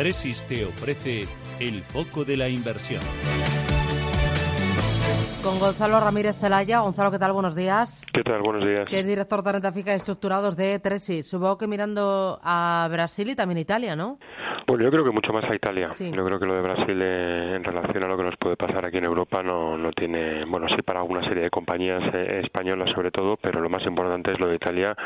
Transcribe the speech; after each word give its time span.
Tresis 0.00 0.46
te 0.46 0.64
ofrece 0.64 1.28
el 1.58 1.82
foco 1.82 2.24
de 2.24 2.34
la 2.34 2.48
inversión. 2.48 3.02
Con 5.44 5.58
Gonzalo 5.58 6.00
Ramírez 6.00 6.36
Zelaya. 6.40 6.80
Gonzalo, 6.80 7.10
¿qué 7.10 7.18
tal? 7.18 7.32
Buenos 7.32 7.54
días. 7.54 8.06
¿Qué 8.10 8.22
tal? 8.22 8.40
Buenos 8.40 8.66
días. 8.66 8.88
Que 8.88 9.00
es 9.00 9.06
director 9.06 9.42
de 9.42 9.52
renta 9.52 9.72
fija 9.72 9.92
y 9.92 9.96
estructurados 9.96 10.56
de 10.56 10.78
Tresis. 10.78 11.28
Supongo 11.28 11.58
que 11.58 11.66
mirando 11.66 12.40
a 12.42 12.88
Brasil 12.90 13.28
y 13.28 13.34
también 13.34 13.58
Italia, 13.58 13.94
¿no? 13.94 14.18
Bueno, 14.66 14.84
yo 14.84 14.90
creo 14.90 15.04
que 15.04 15.10
mucho 15.10 15.32
más 15.32 15.44
a 15.44 15.54
Italia. 15.54 15.90
Yo 15.98 16.24
creo 16.24 16.38
que 16.38 16.46
lo 16.46 16.54
de 16.54 16.62
Brasil 16.62 17.00
eh, 17.02 17.54
en 17.56 17.64
relación 17.64 18.04
a 18.04 18.08
lo 18.08 18.16
que 18.16 18.22
nos 18.22 18.36
puede 18.36 18.56
pasar 18.56 18.84
aquí 18.84 18.98
en 18.98 19.04
Europa 19.04 19.42
no, 19.42 19.76
no 19.76 19.92
tiene, 19.92 20.44
bueno, 20.44 20.68
sí 20.68 20.82
para 20.82 21.02
una 21.02 21.22
serie 21.24 21.44
de 21.44 21.50
compañías 21.50 22.02
eh, 22.14 22.40
españolas 22.44 22.90
sobre 22.90 23.10
todo, 23.10 23.36
pero 23.36 23.60
lo 23.60 23.68
más 23.68 23.84
importante 23.86 24.32
es 24.32 24.40
lo 24.40 24.48
de 24.48 24.56
Italia. 24.56 24.96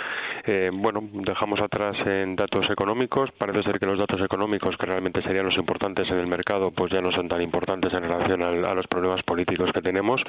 Eh, 0.45 0.71
bueno, 0.73 1.03
dejamos 1.13 1.61
atrás 1.61 1.97
en 2.07 2.37
datos 2.37 2.69
económicos. 2.71 3.31
Parece 3.33 3.63
ser 3.63 3.79
que 3.79 3.87
los 3.87 3.99
datos 3.99 4.21
económicos, 4.21 4.77
que 4.77 4.87
realmente 4.87 5.23
serían 5.23 5.47
los 5.47 5.57
importantes 5.57 6.09
en 6.11 6.19
el 6.19 6.27
mercado, 6.27 6.71
pues 6.71 6.93
ya 6.93 7.01
no 7.01 7.13
son 7.13 7.29
tan 7.29 7.41
importantes 7.41 7.93
en 7.93 8.03
relación 8.03 8.43
a, 8.43 8.75
los 8.75 8.87
problemas 8.89 9.23
políticos 9.23 9.71
que 9.73 9.81
tenemos 9.81 10.21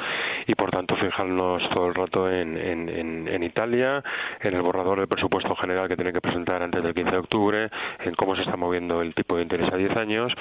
y 0.45 0.53
por 0.53 0.69
tanto 0.69 0.95
fijarnos 0.95 1.67
todo 1.69 1.87
el 1.87 1.95
rato 1.95 2.31
en, 2.31 2.57
en, 2.57 3.27
en 3.27 3.43
Italia, 3.43 4.03
en 4.39 4.53
el 4.53 4.61
borrador 4.61 4.99
del 4.99 5.07
presupuesto 5.07 5.55
general 5.55 5.87
que 5.87 5.95
tiene 5.95 6.13
que 6.13 6.21
presentar 6.21 6.61
antes 6.61 6.83
del 6.83 6.93
15 6.93 7.11
de 7.11 7.17
octubre, 7.17 7.69
en 8.01 8.13
cómo 8.15 8.35
se 8.35 8.43
está 8.43 8.55
moviendo 8.55 9.01
el 9.01 9.14
tipo 9.15 9.37
de 9.37 9.43
interés 9.43 9.71
a 9.71 9.77
10 9.77 9.97
años 9.97 10.33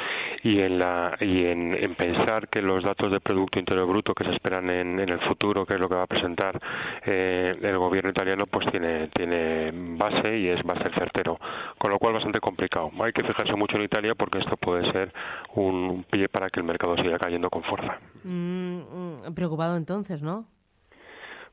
y 0.43 0.61
en 0.61 0.79
la 0.79 1.17
y 1.21 1.47
en, 1.47 1.95
pensar 1.95 2.49
que 2.49 2.61
los 2.61 2.83
datos 2.85 3.11
de 3.11 3.21
producto 3.21 3.59
interior 3.59 3.87
bruto 3.87 4.15
que 4.15 4.25
se 4.25 4.33
esperan 4.33 4.69
en, 4.71 5.01
el 5.01 5.21
futuro 5.21 5.65
que 5.65 5.75
es 5.75 5.81
lo 5.81 5.89
que 5.89 5.95
va 5.95 6.03
a 6.03 6.07
presentar 6.07 6.61
eh, 7.07 7.57
el 7.63 7.79
gobierno 7.79 8.11
italiano 8.11 8.47
pues 8.47 8.71
tiene 8.71 9.09
tiene 9.09 9.71
base 9.97 10.39
y 10.39 10.49
es 10.49 10.61
va 10.69 10.75
a 10.75 10.83
ser 10.83 10.95
certero. 10.95 11.39
Con 11.79 11.91
lo 11.91 11.99
cual 11.99 12.15
bastante 12.15 12.41
complicado. 12.41 12.91
Hay 13.01 13.13
que 13.13 13.25
fijarse 13.25 13.55
mucho 13.55 13.77
en 13.77 13.85
Italia 13.85 14.15
porque 14.15 14.39
esto 14.39 14.57
puede 14.57 14.91
ser 14.93 15.13
un 15.55 16.05
pie 16.11 16.29
para 16.29 16.51
que 16.51 16.61
el 16.61 16.67
mercado 16.67 16.97
siga 16.97 17.19
cayendo 17.19 17.51
con 17.51 17.63
fuerza. 17.63 17.99
Mm, 18.25 19.29
mm, 19.29 19.35
preocupado 19.35 19.77
entonces 19.77 20.23
no 20.23 20.47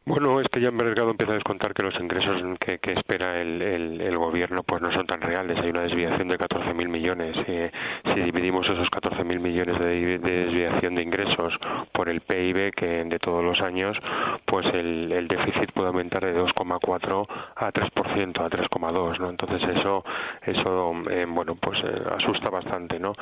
bueno, 0.03 0.41
este 0.41 0.59
ya 0.59 0.69
el 0.69 0.73
mercado 0.73 1.11
empieza 1.11 1.33
a 1.33 1.35
descontar 1.35 1.75
que 1.75 1.83
los 1.83 1.93
ingresos 1.99 2.41
que, 2.59 2.79
espera 2.91 3.39
el, 3.39 3.61
el, 3.61 4.00
gobierno 4.31 4.63
pues 4.63 4.81
no 4.81 4.91
son 4.91 5.05
tan 5.05 5.21
reales. 5.21 5.57
Hay 5.59 5.69
una 5.69 5.81
desviación 5.81 6.27
de 6.27 6.37
14.000 6.37 6.87
millones. 6.87 7.35
Eh, 7.47 7.71
si 8.13 8.21
dividimos 8.21 8.67
esos 8.67 8.89
14.000 8.89 9.39
millones 9.39 9.79
de, 9.79 10.17
desviación 10.19 10.95
de 10.95 11.03
ingresos 11.03 11.53
por 11.91 12.09
el 12.09 12.21
PIB 12.21 12.71
que 12.71 13.03
de 13.03 13.19
todos 13.19 13.43
los 13.43 13.59
años, 13.61 13.97
pues 14.45 14.65
el, 14.73 15.11
el 15.11 15.27
déficit 15.27 15.71
puede 15.73 15.89
aumentar 15.89 16.23
de 16.23 16.35
2,4 16.35 17.27
a 17.55 17.71
3%, 17.71 18.39
a 18.39 18.49
3,2, 18.49 19.19
¿no? 19.19 19.29
Entonces 19.29 19.61
eso 19.77 20.03
eso 20.45 20.93
eh, 21.09 21.25
bueno 21.27 21.55
pues 21.55 21.79
eh, 21.83 22.01
asusta 22.17 22.49
bastante, 22.49 22.99
¿no? 22.99 23.13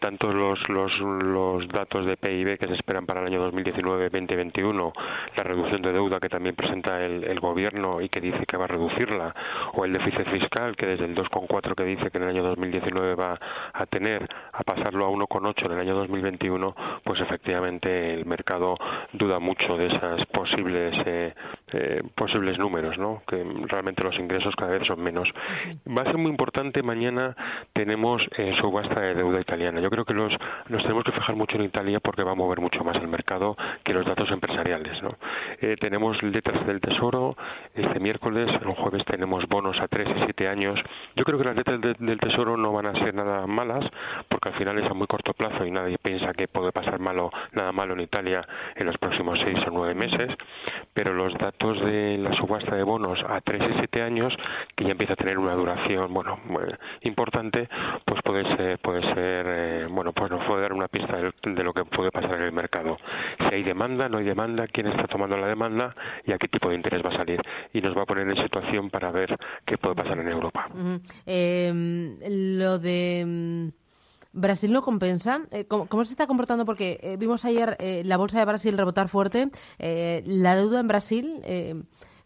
tanto 0.00 0.32
los, 0.32 0.58
los 0.68 0.90
los 1.00 1.68
datos 1.68 2.06
de 2.06 2.16
PIB 2.16 2.58
que 2.58 2.66
se 2.66 2.74
esperan 2.74 3.06
para 3.06 3.20
el 3.20 3.26
año 3.26 3.50
2019-2021, 3.50 4.92
la 5.36 5.42
reducción 5.42 5.82
de 5.82 5.92
deuda 5.92 6.20
que 6.20 6.28
también 6.28 6.54
presenta 6.54 7.02
el, 7.04 7.40
gobierno 7.40 8.00
y 8.02 8.08
que 8.08 8.20
dice 8.20 8.44
que 8.46 8.56
va 8.56 8.64
a 8.64 8.68
reducirla, 8.68 9.34
o 9.72 9.84
el 9.84 9.92
déficit 9.92 10.26
fiscal 10.40 10.76
que 10.76 10.86
desde 10.86 11.04
el 11.04 11.14
2,4 11.14 11.74
que 11.74 11.84
dice 11.84 12.10
que 12.10 12.18
en 12.18 12.24
el 12.24 12.30
año 12.30 12.42
2019 12.42 13.14
va 13.14 13.38
a 13.72 13.86
tener, 13.86 14.28
a 14.52 14.62
pasarlo 14.64 15.06
a 15.06 15.10
1,8 15.10 15.66
en 15.66 15.72
el 15.72 15.80
año 15.80 15.94
2021, 15.94 16.74
pues 17.04 17.20
efectivamente 17.20 18.14
el 18.14 18.24
mercado 18.26 18.76
duda 19.12 19.38
mucho 19.38 19.76
de 19.76 19.86
esas 19.86 20.24
posibles 20.26 20.94
eh, 21.06 21.34
eh, 21.72 22.02
posibles 22.14 22.58
números, 22.58 22.98
¿no? 22.98 23.22
Que 23.26 23.44
realmente 23.68 24.02
los 24.02 24.18
ingresos 24.18 24.54
cada 24.56 24.72
vez 24.72 24.86
son 24.86 25.00
menos. 25.00 25.28
Va 25.86 26.02
a 26.02 26.06
ser 26.06 26.18
muy 26.18 26.30
importante 26.30 26.82
mañana 26.82 27.36
tenemos 27.72 28.22
eh, 28.36 28.54
subasta 28.60 29.00
de 29.00 29.14
deuda 29.14 29.40
italiana. 29.40 29.80
Yo 29.80 29.90
creo 29.90 30.04
que 30.04 30.14
los 30.14 30.32
nos 30.68 30.82
tenemos 30.82 31.04
que 31.04 31.12
fijar 31.12 31.36
mucho 31.36 31.56
en 31.56 31.64
Italia 31.64 32.00
porque 32.00 32.22
va 32.22 32.32
a 32.32 32.34
mover 32.34 32.60
mucho 32.60 32.82
más 32.84 32.96
el 32.96 33.08
mercado 33.08 33.56
que 33.84 33.94
los 33.94 34.06
datos 34.06 34.30
empresariales, 34.30 35.02
¿no? 35.02 35.16
tenemos 35.80 36.00
tenemos 36.00 36.22
letras 36.22 36.66
del 36.66 36.80
Tesoro, 36.80 37.36
este 37.74 38.00
miércoles, 38.00 38.48
el 38.48 38.74
jueves 38.74 39.04
tenemos 39.04 39.46
bonos 39.48 39.78
a 39.80 39.86
3 39.86 40.08
y 40.08 40.24
7 40.24 40.48
años. 40.48 40.80
Yo 41.14 41.24
creo 41.24 41.38
que 41.38 41.44
las 41.44 41.56
letras 41.56 41.78
del 41.98 42.18
Tesoro 42.18 42.56
no 42.56 42.72
van 42.72 42.86
a 42.86 42.92
ser 42.94 43.14
nada 43.14 43.46
malas, 43.46 43.84
porque 44.28 44.48
al 44.48 44.54
final 44.54 44.78
es 44.78 44.90
a 44.90 44.94
muy 44.94 45.06
corto 45.06 45.34
plazo 45.34 45.66
y 45.66 45.70
nadie 45.70 45.98
piensa 45.98 46.32
que 46.32 46.48
puede 46.48 46.72
pasar 46.72 46.98
malo, 47.00 47.30
nada 47.52 47.72
malo 47.72 47.92
en 47.92 48.00
Italia 48.00 48.46
en 48.76 48.86
los 48.86 48.96
próximos 48.96 49.38
6 49.44 49.58
o 49.66 49.70
9 49.72 49.94
meses, 49.94 50.34
pero 50.94 51.12
los 51.12 51.34
datos 51.34 51.59
de 51.60 52.16
la 52.16 52.32
subasta 52.36 52.74
de 52.74 52.82
bonos 52.82 53.18
a 53.28 53.40
3 53.42 53.62
y 53.62 53.78
7 53.80 54.02
años, 54.02 54.34
que 54.74 54.84
ya 54.84 54.92
empieza 54.92 55.12
a 55.12 55.16
tener 55.16 55.38
una 55.38 55.54
duración, 55.54 56.12
bueno, 56.12 56.38
importante, 57.02 57.68
pues 58.06 58.22
puede 58.22 58.56
ser, 58.56 58.78
puede 58.78 59.02
ser, 59.14 59.46
eh, 59.46 59.86
bueno, 59.90 60.12
pues 60.12 60.30
nos 60.30 60.42
puede 60.46 60.62
dar 60.62 60.72
una 60.72 60.88
pista 60.88 61.18
de 61.18 61.62
lo 61.62 61.74
que 61.74 61.84
puede 61.84 62.10
pasar 62.10 62.36
en 62.36 62.44
el 62.44 62.52
mercado. 62.52 62.96
Si 63.38 63.54
hay 63.54 63.62
demanda, 63.62 64.08
no 64.08 64.18
hay 64.18 64.24
demanda, 64.24 64.66
quién 64.68 64.86
está 64.86 65.06
tomando 65.06 65.36
la 65.36 65.48
demanda, 65.48 65.94
y 66.24 66.32
a 66.32 66.38
qué 66.38 66.48
tipo 66.48 66.70
de 66.70 66.76
interés 66.76 67.04
va 67.04 67.10
a 67.10 67.16
salir. 67.18 67.40
Y 67.74 67.82
nos 67.82 67.96
va 67.96 68.02
a 68.02 68.06
poner 68.06 68.26
en 68.26 68.42
situación 68.42 68.88
para 68.88 69.10
ver 69.10 69.36
qué 69.66 69.76
puede 69.76 69.94
pasar 69.94 70.18
en 70.18 70.28
Europa. 70.28 70.66
Em, 71.26 72.16
lo 72.58 72.78
de. 72.78 73.70
¿Brasil 74.32 74.72
no 74.72 74.82
compensa? 74.82 75.42
Eh, 75.50 75.66
¿Cómo, 75.66 76.04
se 76.04 76.12
está 76.12 76.26
comportando? 76.26 76.64
Porque 76.64 77.00
eh, 77.02 77.16
vimos 77.16 77.44
ayer 77.44 77.76
eh, 77.80 78.02
la 78.04 78.16
bolsa 78.16 78.38
de 78.38 78.44
Brasil 78.44 78.76
rebotar 78.78 79.08
fuerte. 79.08 79.50
la 79.78 80.56
deuda 80.56 80.80
en 80.80 80.88
Brasil, 80.88 81.42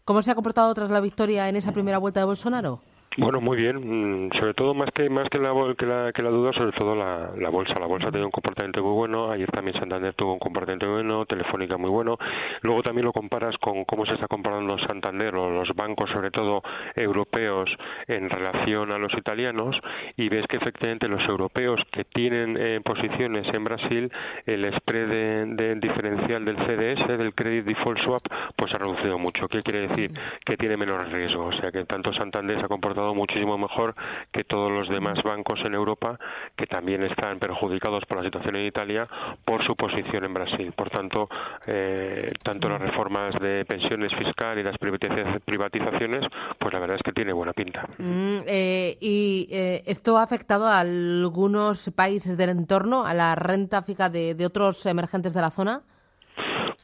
¿cómo 0.03 0.21
se 0.21 0.31
ha 0.31 0.35
comportado 0.35 0.73
tras 0.73 0.91
la 0.91 0.99
victoria 0.99 1.49
en 1.49 1.55
esa 1.55 1.71
primera 1.71 1.97
vuelta 1.97 2.19
de 2.19 2.25
Bolsonaro? 2.25 2.81
Bueno, 3.17 3.39
muy 3.39 3.55
bien. 3.55 4.27
Mm, 4.27 4.29
sobre 4.37 4.53
todo 4.53 4.73
más 4.73 4.89
que 4.91 5.09
más 5.09 5.29
que 5.29 5.39
la 5.39 5.53
que 5.77 5.85
la, 5.85 6.11
que 6.11 6.21
la 6.21 6.29
duda, 6.29 6.51
sobre 6.51 6.73
todo 6.73 6.95
la, 6.95 7.31
la 7.37 7.49
bolsa. 7.49 7.79
La 7.79 7.85
bolsa 7.85 8.09
ha 8.09 8.11
tenido 8.11 8.27
un 8.27 8.31
comportamiento 8.31 8.83
muy 8.83 8.91
bueno. 8.91 9.31
Ayer 9.31 9.49
también 9.51 9.79
Santander 9.79 10.13
tuvo 10.15 10.33
un 10.33 10.39
comportamiento 10.39 10.91
bueno, 10.91 11.25
Telefónica 11.25 11.77
muy 11.77 11.89
bueno. 11.89 12.17
Luego 12.61 12.83
también 12.83 13.05
lo 13.05 13.13
comparas 13.13 13.57
con 13.59 13.85
cómo 13.85 14.05
se 14.05 14.15
está 14.15 14.27
comparando 14.27 14.77
Santander 14.79 15.33
o 15.35 15.49
los 15.49 15.73
bancos, 15.75 16.09
sobre 16.09 16.29
todo 16.29 16.61
europeos, 16.93 17.69
en 18.07 18.29
relación 18.29 18.91
a 18.91 18.97
los 18.97 19.13
italianos 19.13 19.77
y 20.17 20.27
ves 20.27 20.45
que 20.47 20.57
efectivamente 20.57 21.07
los 21.07 21.23
europeos 21.23 21.79
que 21.91 22.03
tienen 22.03 22.57
eh, 22.59 22.81
posiciones 22.83 23.47
en 23.53 23.63
Brasil, 23.63 24.11
el 24.45 24.73
spread 24.75 25.07
de, 25.55 25.75
diferencial 25.75 26.43
del 26.43 26.57
CDS, 26.57 27.07
del 27.17 27.33
Credit 27.33 27.63
Default 27.63 27.99
Swap, 27.99 28.23
pues 28.57 28.73
ha 28.73 28.77
reducido 28.77 29.17
mucho. 29.17 29.47
¿Qué 29.47 29.61
quiere 29.63 29.87
decir? 29.87 30.11
Que 30.45 30.57
tiene 30.57 30.75
menos 30.75 31.09
riesgo. 31.09 31.45
O 31.45 31.53
sea 31.53 31.71
que 31.71 31.85
tanto 31.85 32.11
Santander 32.11 32.59
se 32.59 32.65
ha 32.65 32.67
comportado 32.67 33.04
muchísimo 33.13 33.57
mejor 33.57 33.95
que 34.31 34.43
todos 34.43 34.71
los 34.71 34.89
demás 34.89 35.21
bancos 35.23 35.59
en 35.65 35.73
Europa 35.73 36.17
que 36.55 36.65
también 36.65 37.03
están 37.03 37.39
perjudicados 37.39 38.03
por 38.05 38.17
la 38.17 38.23
situación 38.23 38.55
en 38.55 38.65
Italia 38.65 39.07
por 39.43 39.65
su 39.65 39.75
posición 39.75 40.25
en 40.25 40.33
Brasil. 40.33 40.73
Por 40.75 40.89
tanto, 40.89 41.29
eh, 41.67 42.31
tanto 42.43 42.69
las 42.69 42.81
reformas 42.81 43.35
de 43.39 43.65
pensiones 43.65 44.11
fiscal 44.17 44.57
y 44.57 44.63
las 44.63 44.77
privatizaciones, 44.77 46.25
pues 46.59 46.73
la 46.73 46.79
verdad 46.79 46.97
es 46.97 47.03
que 47.03 47.11
tiene 47.11 47.33
buena 47.33 47.53
pinta. 47.53 47.87
Mm, 47.97 48.39
eh, 48.47 48.97
¿Y 48.99 49.47
eh, 49.51 49.83
esto 49.85 50.17
ha 50.17 50.23
afectado 50.23 50.67
a 50.67 50.79
algunos 50.79 51.91
países 51.95 52.37
del 52.37 52.49
entorno, 52.49 53.05
a 53.05 53.13
la 53.13 53.35
renta 53.35 53.81
fija 53.83 54.09
de 54.09 54.45
otros 54.45 54.85
emergentes 54.85 55.33
de 55.33 55.41
la 55.41 55.49
zona? 55.49 55.81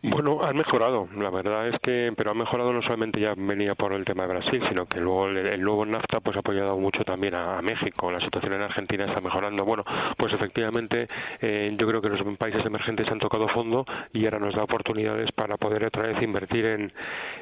Bueno, 0.04 0.42
han 0.42 0.58
mejorado, 0.58 1.08
la 1.16 1.30
verdad 1.30 1.68
es 1.68 1.80
que, 1.80 2.12
pero 2.18 2.32
han 2.32 2.38
mejorado 2.40 2.74
no 2.74 2.82
solamente 2.82 3.20
ya 3.20 3.36
venía 3.38 3.76
por 3.76 3.94
el 3.94 4.04
tema 4.04 4.24
de 4.24 4.30
Brasil, 4.30 4.60
sino 4.68 4.88
que 4.88 5.00
luego 5.00 5.28
el, 5.28 5.62
nuevo 5.62 5.86
NAFTA 5.86 6.22
pues 6.22 6.36
ha 6.36 6.40
apoyado 6.40 6.76
mucho 6.80 7.04
también 7.04 7.36
a, 7.36 7.62
México, 7.62 8.12
la 8.12 8.20
situación 8.20 8.54
en 8.54 8.64
Argentina 8.64 9.06
está 9.06 9.22
mejorando. 9.22 9.64
Bueno, 9.64 9.84
pues 10.18 10.34
efectivamente 10.34 11.08
eh, 11.40 11.76
yo 11.78 11.88
creo 11.88 12.02
que 12.02 12.10
los 12.10 12.38
países 12.38 12.66
emergentes 12.66 13.08
han 13.12 13.20
tocado 13.20 13.48
fondo 13.50 13.86
y 14.12 14.26
ahora 14.26 14.40
nos 14.40 14.56
da 14.56 14.64
oportunidades 14.64 15.32
para 15.34 15.58
poder 15.58 15.86
otra 15.86 16.08
vez 16.08 16.20
invertir 16.24 16.66
en, 16.66 16.92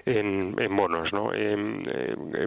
en, 0.06 0.76
bonos, 0.76 1.14
¿no? 1.14 1.34
En, 1.34 1.86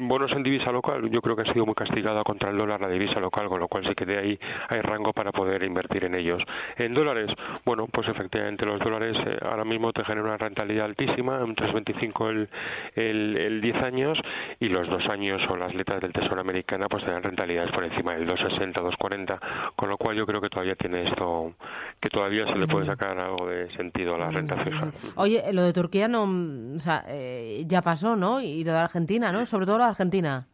bonos 0.08 0.30
en 0.32 0.42
divisa 0.42 0.72
local, 0.72 1.08
yo 1.08 1.22
creo 1.22 1.36
que 1.36 1.48
ha 1.48 1.52
sido 1.54 1.64
muy 1.64 1.74
castigada 1.74 2.22
contra 2.22 2.50
el 2.50 2.58
dólar 2.58 2.82
la 2.82 2.88
divisa 2.88 3.18
local, 3.18 3.48
con 3.48 3.60
lo 3.60 3.68
cual 3.68 3.86
sí 3.86 3.94
que 3.94 4.04
de 4.04 4.18
ahí 4.18 4.38
hay 4.68 4.82
rango 4.82 5.14
para 5.14 5.32
poder 5.32 5.62
invertir 5.62 6.04
en 6.04 6.16
ellos. 6.16 6.42
En 6.76 6.92
dólares, 6.92 7.30
bueno, 7.64 7.86
pues 7.86 8.08
efectivamente 8.08 8.66
los 8.66 8.78
dólares 8.78 9.16
eh, 9.24 9.38
ahora 9.40 9.64
mismo 9.64 9.88
genera 10.04 10.26
una 10.26 10.36
rentabilidad 10.36 10.86
altísima, 10.86 11.42
un 11.44 11.54
3,25 11.54 12.30
el, 12.30 12.48
el, 12.94 13.38
el 13.38 13.60
10 13.60 13.76
años 13.82 14.18
y 14.60 14.68
los 14.68 14.88
dos 14.88 15.06
años 15.08 15.40
o 15.48 15.56
las 15.56 15.74
letras 15.74 16.00
del 16.00 16.12
Tesoro 16.12 16.40
americana 16.40 16.86
pues 16.88 17.04
tienen 17.04 17.22
rentabilidades 17.22 17.72
por 17.72 17.84
encima 17.84 18.14
del 18.14 18.28
2,60, 18.28 18.74
2,40, 18.74 19.38
con 19.76 19.88
lo 19.88 19.96
cual 19.96 20.16
yo 20.16 20.26
creo 20.26 20.40
que 20.40 20.48
todavía 20.48 20.74
tiene 20.74 21.04
esto, 21.04 21.54
que 22.00 22.08
todavía 22.08 22.46
se 22.46 22.56
le 22.56 22.66
puede 22.66 22.86
sacar 22.86 23.18
algo 23.18 23.46
de 23.46 23.70
sentido 23.76 24.14
a 24.14 24.18
la 24.18 24.30
renta 24.30 24.56
fija. 24.64 24.90
Oye, 25.16 25.42
lo 25.52 25.62
de 25.62 25.72
Turquía 25.72 26.08
no, 26.08 26.24
o 26.24 26.80
sea, 26.80 27.04
eh, 27.08 27.64
ya 27.66 27.82
pasó, 27.82 28.16
¿no? 28.16 28.40
Y 28.40 28.64
lo 28.64 28.72
de 28.72 28.78
Argentina, 28.78 29.32
¿no? 29.32 29.44
Sobre 29.46 29.66
todo 29.66 29.78
lo 29.78 29.84
de 29.84 29.90
Argentina. 29.90 30.46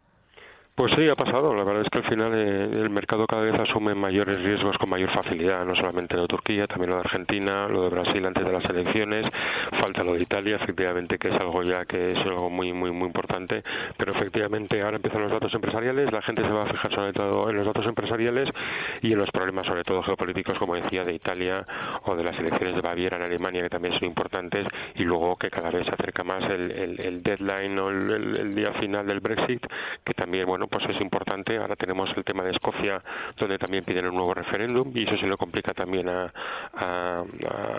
Pues 0.79 0.93
sí, 0.95 1.09
ha 1.09 1.17
pasado. 1.17 1.53
La 1.57 1.65
verdad 1.65 1.83
es 1.83 1.91
que 1.91 1.99
al 1.99 2.09
final 2.09 2.33
eh, 2.37 2.71
el 2.73 2.89
mercado 2.89 3.27
cada 3.27 3.43
vez 3.43 3.59
asume 3.59 3.97
mayores 3.97 4.41
riesgos 4.41 4.79
con 4.79 4.89
mayor 4.89 5.11
facilidad, 5.11 5.65
no 5.65 5.75
solamente 5.75 6.15
lo 6.15 6.23
de 6.23 6.29
Turquía, 6.29 6.67
también 6.67 6.91
lo 6.91 6.95
de 6.95 7.01
Argentina, 7.01 7.67
lo 7.67 7.83
de 7.83 7.89
Brasil 7.89 8.25
antes 8.25 8.45
de 8.45 8.53
las 8.53 8.65
elecciones, 8.71 9.27
falta 9.81 10.05
lo 10.05 10.13
de 10.13 10.23
Italia, 10.23 10.55
efectivamente 10.55 11.19
que 11.19 11.31
es 11.31 11.35
algo 11.35 11.65
ya 11.65 11.85
que 11.85 12.11
es 12.11 12.19
algo 12.19 12.49
muy 12.49 12.73
muy 12.73 12.93
muy 12.93 13.09
importante, 13.09 13.65
pero 13.97 14.13
efectivamente 14.13 14.81
ahora 14.81 14.99
empiezan 14.99 15.23
los 15.23 15.33
datos 15.33 15.53
empresariales, 15.53 16.13
la 16.13 16.23
gente 16.23 16.45
se 16.45 16.53
va 16.53 16.63
a 16.63 16.67
fijar 16.67 16.95
sobre 16.95 17.13
todo 17.13 17.51
en 17.51 17.57
los 17.57 17.67
datos 17.67 17.85
empresariales 17.85 18.49
y 19.03 19.13
en 19.15 19.19
los 19.19 19.33
problemas 19.33 19.67
sobre 19.67 19.83
todo 19.83 20.01
geopolíticos, 20.05 20.57
como 20.61 20.77
decía, 20.77 21.03
de 21.03 21.13
Italia 21.13 21.67
o 22.05 22.15
de 22.15 22.23
las 22.23 22.39
elecciones 22.39 22.77
de 22.77 22.83
Baviera 22.83 23.17
en 23.17 23.25
Alemania, 23.25 23.63
que 23.63 23.71
también 23.71 23.95
son 23.95 24.05
importantes, 24.05 24.65
y 24.95 25.03
luego 25.03 25.35
que 25.35 25.51
cada 25.51 25.71
vez 25.71 25.85
se 25.87 25.93
acerca 25.93 26.23
más 26.23 26.49
el, 26.49 27.21
deadline 27.21 27.77
o 27.81 27.91
el 27.91 28.55
día 28.55 28.73
final 28.75 29.09
del 29.09 29.19
Brexit, 29.19 29.67
que 30.05 30.15
también, 30.15 30.47
bueno, 30.47 30.68
pues 30.69 30.85
es 30.89 31.01
importante. 31.01 31.57
Ahora 31.59 31.77
tenemos 31.77 32.11
el 32.17 32.25
tema 32.25 32.43
de 32.45 32.51
Escocia, 32.51 33.03
donde 33.37 33.59
también 33.59 33.85
piden 33.85 34.07
un 34.07 34.15
nuevo 34.15 34.35
referéndum 34.35 34.91
y 34.95 35.05
eso 35.05 35.17
se 35.19 35.27
lo 35.27 35.37
complica 35.37 35.73
también 35.73 36.09
a, 36.09 36.33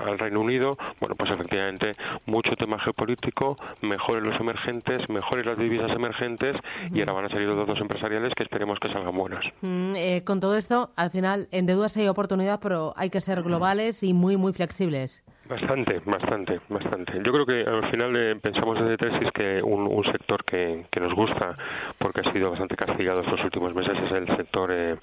al 0.06 0.19
Reino 0.19 0.41
Unido. 0.41 0.77
Bueno, 1.00 1.15
pues 1.15 1.31
efectivamente 1.31 1.95
mucho 2.25 2.56
tema 2.56 2.80
geopolítico, 2.80 3.57
mejores 3.81 4.24
los 4.24 4.39
emergentes, 4.39 5.09
mejores 5.09 5.45
las 5.45 5.57
divisas 5.57 5.91
emergentes 5.91 6.56
y 6.94 7.00
ahora 7.00 7.13
van 7.13 7.25
a 7.25 7.30
salir 7.30 7.47
los 7.47 7.57
datos 7.57 7.80
empresariales 7.80 8.33
que 8.36 8.44
esperemos 8.44 8.80
que 8.80 8.92
salgan 8.92 9.15
buenos. 9.15 9.45
Mm, 9.62 9.94
eh, 9.95 10.24
con 10.24 10.39
todo 10.39 10.57
esto, 10.57 10.92
al 10.95 11.12
final, 11.12 11.47
en 11.51 11.65
deudas 11.65 11.95
hay 11.97 12.07
oportunidad, 12.07 12.59
pero 12.62 12.94
hay 12.95 13.09
que 13.09 13.21
ser 13.21 13.44
globales 13.44 14.03
y 14.03 14.13
muy, 14.13 14.38
muy 14.38 14.53
flexibles. 14.53 15.24
Bastante, 15.49 15.99
bastante, 16.05 16.61
bastante. 16.69 17.13
Yo 17.23 17.31
creo 17.31 17.43
que 17.43 17.67
al 17.67 17.89
final 17.89 18.15
eh, 18.15 18.35
pensamos 18.35 18.79
desde 18.79 18.97
Tesis 18.97 19.31
que 19.31 19.63
un, 19.63 19.87
un 19.87 20.03
sector 20.03 20.43
que, 20.43 20.85
que, 20.91 20.99
nos 20.99 21.11
gusta, 21.15 21.55
porque 21.97 22.21
ha 22.21 22.31
sido 22.31 22.51
bastante 22.51 22.75
castigado 22.75 23.21
estos 23.21 23.43
últimos 23.45 23.73
meses, 23.73 23.97
es 23.97 24.11
el 24.11 24.27
sector 24.37 24.71
eh, 24.71 24.95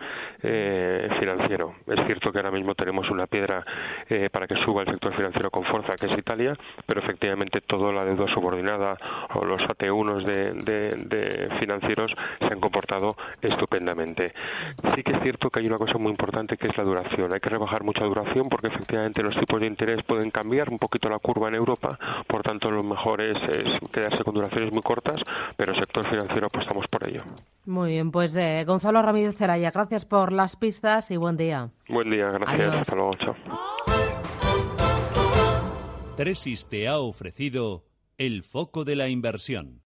eh, 0.44 1.08
financiero. 1.18 1.74
Es 1.88 1.98
cierto 2.06 2.30
que 2.30 2.38
ahora 2.38 2.52
mismo 2.52 2.76
tenemos 2.76 3.10
una 3.10 3.26
piedra 3.26 3.64
para 4.30 4.46
que 4.46 4.54
suba 4.64 4.82
el 4.82 4.88
sector 4.88 5.16
financiero 5.16 5.50
con 5.50 5.64
fuerza, 5.64 5.96
que 5.96 6.06
es 6.06 6.16
Italia, 6.16 6.56
pero 6.86 7.00
efectivamente 7.00 7.60
toda 7.60 7.92
la 7.92 8.04
deuda 8.04 8.32
subordinada 8.32 8.96
o 9.34 9.44
los 9.44 9.60
AT1 9.62 10.24
de, 10.24 10.52
de, 10.52 10.90
de 11.06 11.48
financieros 11.58 12.12
se 12.38 12.46
han 12.46 12.60
comportado 12.60 13.16
estupendamente. 13.42 14.32
Sí 14.94 15.02
que 15.02 15.12
es 15.12 15.22
cierto 15.22 15.50
que 15.50 15.58
hay 15.58 15.66
una 15.66 15.78
cosa 15.78 15.98
muy 15.98 16.12
importante 16.12 16.56
que 16.56 16.68
es 16.68 16.76
la 16.76 16.84
duración. 16.84 17.32
Hay 17.32 17.40
que 17.40 17.50
rebajar 17.50 17.82
mucha 17.82 18.04
duración 18.04 18.48
porque 18.48 18.68
efectivamente 18.68 19.24
los 19.24 19.36
tipos 19.36 19.60
de 19.60 19.66
interés 19.66 20.04
pueden 20.04 20.30
cambiar 20.36 20.70
un 20.70 20.78
poquito 20.78 21.08
la 21.08 21.18
curva 21.18 21.48
en 21.48 21.54
Europa, 21.54 21.98
por 22.26 22.42
tanto 22.42 22.70
lo 22.70 22.82
mejor 22.82 23.22
es, 23.22 23.38
quedarse 23.90 24.22
con 24.22 24.34
duraciones 24.34 24.70
muy 24.70 24.82
cortas, 24.82 25.22
pero 25.56 25.72
el 25.72 25.78
sector 25.78 26.06
financiero 26.10 26.48
apostamos 26.48 26.86
por 26.88 27.08
ello. 27.08 27.22
Muy 27.64 27.92
bien, 27.92 28.10
pues 28.10 28.36
eh, 28.36 28.62
Gonzalo 28.66 29.00
Ramírez 29.00 29.34
Ceraya, 29.34 29.70
gracias 29.70 30.04
por 30.04 30.32
las 30.32 30.56
pistas 30.56 31.10
y 31.10 31.16
buen 31.16 31.38
día. 31.38 31.70
Buen 31.88 32.10
día, 32.10 32.28
gracias, 32.28 32.74
hasta 32.74 32.94
luego, 32.94 33.14
chao. 33.14 33.34
Tresis 36.16 36.68
te 36.68 36.86
ha 36.86 36.98
ofrecido 36.98 37.84
el 38.18 38.42
foco 38.42 38.84
de 38.84 38.96
la 38.96 39.08
inversión. 39.08 39.80